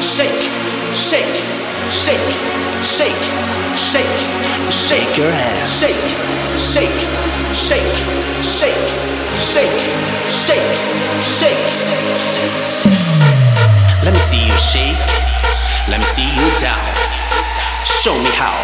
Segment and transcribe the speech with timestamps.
[0.00, 0.42] shake,
[0.92, 1.36] shake,
[1.90, 2.20] shake,
[2.82, 3.24] shake,
[3.74, 4.18] shake,
[4.70, 5.80] shake your ass.
[5.80, 6.00] Shake,
[6.58, 7.00] shake,
[7.52, 7.96] shake,
[8.42, 8.88] shake,
[9.38, 9.82] shake,
[10.28, 10.78] shake,
[11.22, 11.68] shake.
[14.04, 14.96] Let me see you shake.
[15.88, 16.84] Let me see you down.
[17.84, 18.56] Show me how.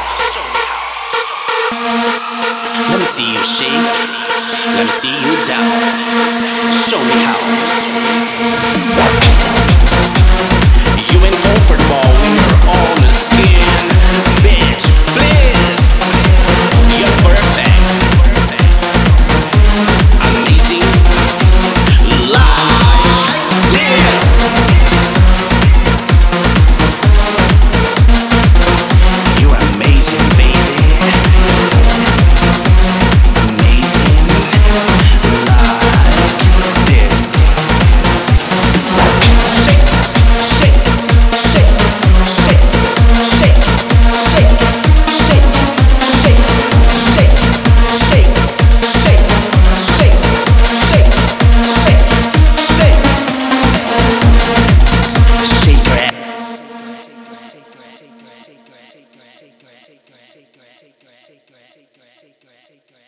[2.91, 3.87] Let me see you shake.
[4.77, 5.81] Let me see you down.
[6.73, 7.41] Show me how.
[62.23, 62.49] Shake it,
[62.95, 63.02] it.